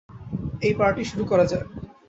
[0.61, 1.65] এই পার্টি শুরু করা যাক!